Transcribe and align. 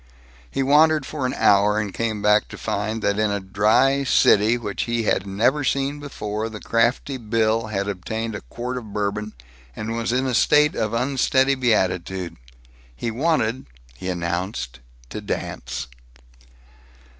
He 0.49 0.63
wandered 0.63 1.05
for 1.05 1.27
an 1.27 1.35
hour 1.35 1.77
and 1.77 1.93
came 1.93 2.23
back 2.23 2.47
to 2.47 2.57
find 2.57 3.03
that, 3.03 3.19
in 3.19 3.29
a 3.29 3.39
"dry" 3.39 4.03
city 4.03 4.57
which 4.57 4.85
he 4.85 5.03
had 5.03 5.27
never 5.27 5.63
seen 5.63 5.99
before, 5.99 6.49
the 6.49 6.59
crafty 6.59 7.17
Bill 7.17 7.67
had 7.67 7.87
obtained 7.87 8.33
a 8.33 8.41
quart 8.41 8.77
of 8.79 8.93
Bourbon, 8.93 9.33
and 9.75 9.95
was 9.95 10.11
in 10.11 10.25
a 10.25 10.33
state 10.33 10.73
of 10.73 10.93
unsteady 10.95 11.53
beatitude. 11.53 12.35
He 12.95 13.11
wanted, 13.11 13.67
he 13.95 14.09
announced, 14.09 14.79
to 15.11 15.21
dance. 15.21 15.85